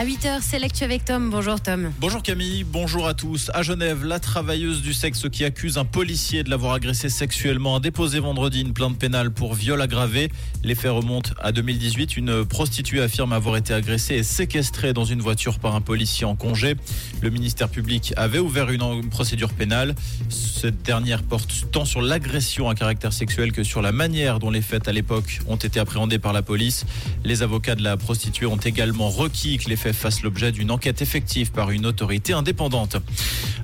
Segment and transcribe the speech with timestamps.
[0.00, 1.28] À 8h, c'est l'actu avec Tom.
[1.28, 1.92] Bonjour Tom.
[2.00, 3.50] Bonjour Camille, bonjour à tous.
[3.52, 7.80] À Genève, la travailleuse du sexe qui accuse un policier de l'avoir agressé sexuellement a
[7.80, 10.30] déposé vendredi une plainte pénale pour viol aggravé.
[10.64, 12.16] Les faits remontent à 2018.
[12.16, 16.34] Une prostituée affirme avoir été agressée et séquestrée dans une voiture par un policier en
[16.34, 16.76] congé.
[17.20, 19.94] Le ministère public avait ouvert une procédure pénale.
[20.30, 24.62] Cette dernière porte tant sur l'agression à caractère sexuel que sur la manière dont les
[24.62, 26.86] faits à l'époque ont été appréhendés par la police.
[27.22, 31.02] Les avocats de la prostituée ont également requis que les faits fasse l'objet d'une enquête
[31.02, 32.96] effective par une autorité indépendante.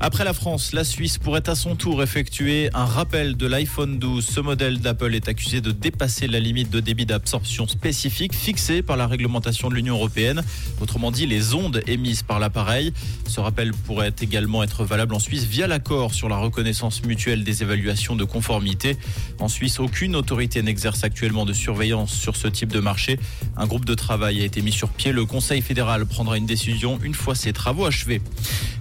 [0.00, 4.26] Après la France, la Suisse pourrait à son tour effectuer un rappel de l'iPhone 12.
[4.26, 8.96] Ce modèle d'Apple est accusé de dépasser la limite de débit d'absorption spécifique fixée par
[8.96, 10.42] la réglementation de l'Union européenne.
[10.80, 12.92] Autrement dit, les ondes émises par l'appareil.
[13.26, 17.62] Ce rappel pourrait également être valable en Suisse via l'accord sur la reconnaissance mutuelle des
[17.62, 18.98] évaluations de conformité.
[19.38, 23.18] En Suisse, aucune autorité n'exerce actuellement de surveillance sur ce type de marché.
[23.56, 25.12] Un groupe de travail a été mis sur pied.
[25.12, 28.22] Le Conseil fédéral prendra une décision une fois ces travaux achevés.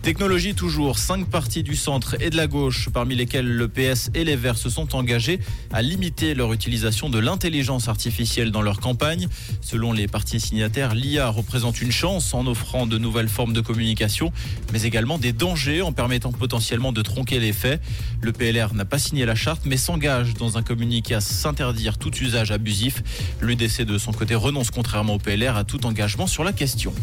[0.03, 4.23] Technologie toujours, cinq partis du centre et de la gauche, parmi lesquels le PS et
[4.23, 5.41] les Verts se sont engagés
[5.73, 9.27] à limiter leur utilisation de l'intelligence artificielle dans leur campagne.
[9.59, 14.31] Selon les partis signataires, l'IA représente une chance en offrant de nouvelles formes de communication,
[14.71, 17.81] mais également des dangers en permettant potentiellement de tronquer les faits.
[18.21, 22.15] Le PLR n'a pas signé la charte, mais s'engage dans un communiqué à s'interdire tout
[22.15, 23.03] usage abusif.
[23.41, 26.93] L'UDC de son côté renonce contrairement au PLR à tout engagement sur la question.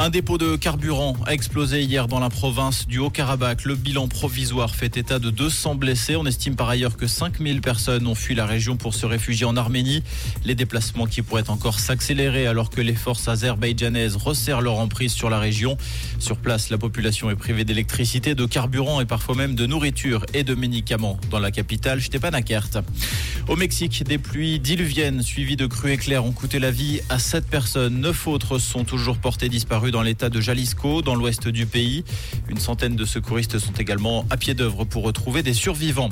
[0.00, 3.64] Un dépôt de carburant a explosé hier dans la province du Haut-Karabakh.
[3.64, 6.16] Le bilan provisoire fait état de 200 blessés.
[6.16, 9.56] On estime par ailleurs que 5000 personnes ont fui la région pour se réfugier en
[9.56, 10.02] Arménie.
[10.44, 15.30] Les déplacements qui pourraient encore s'accélérer alors que les forces azerbaïdjanaises resserrent leur emprise sur
[15.30, 15.78] la région.
[16.18, 20.42] Sur place, la population est privée d'électricité, de carburant et parfois même de nourriture et
[20.42, 21.20] de médicaments.
[21.30, 22.82] Dans la capitale, Stepanakert.
[23.46, 27.46] Au Mexique, des pluies diluviennes suivies de crues éclairs ont coûté la vie à 7
[27.46, 28.00] personnes.
[28.00, 32.04] Neuf autres sont toujours portées disparues dans l'état de Jalisco, dans l'ouest du pays.
[32.48, 36.10] Une centaine de secouristes sont également à pied d'œuvre pour retrouver des survivants.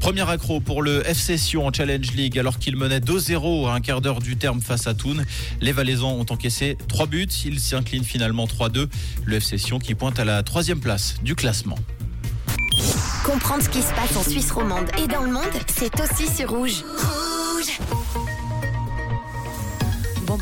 [0.00, 3.80] Premier accro pour le FC Sion en Challenge League alors qu'il menait 2-0 à un
[3.80, 5.24] quart d'heure du terme face à Thun.
[5.60, 7.26] Les Valaisans ont encaissé 3 buts.
[7.44, 8.88] Ils s'inclinent finalement 3-2.
[9.24, 11.78] Le FC Sion qui pointe à la troisième place du classement.
[13.24, 16.50] Comprendre ce qui se passe en Suisse romande et dans le monde, c'est aussi sur
[16.50, 16.84] Rouge.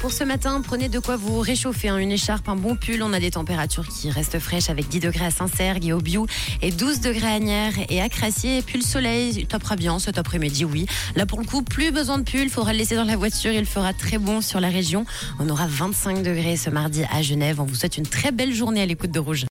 [0.06, 1.88] Pour ce matin, prenez de quoi vous réchauffer.
[1.88, 1.98] Hein.
[1.98, 3.02] Une écharpe, un bon pull.
[3.02, 6.28] On a des températures qui restent fraîches avec 10 degrés à Saint-Sergue et au Biou
[6.62, 8.58] et 12 degrés à Nières et à Crassier.
[8.58, 10.86] Et puis le soleil, top bien cet après-midi, oui.
[11.16, 12.42] Là, pour le coup, plus besoin de pull.
[12.42, 13.50] Il faudra le laisser dans la voiture.
[13.50, 15.06] Il fera très bon sur la région.
[15.40, 17.60] On aura 25 degrés ce mardi à Genève.
[17.60, 19.44] On vous souhaite une très belle journée à l'écoute de Rouge.